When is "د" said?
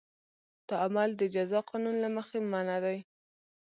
1.17-1.21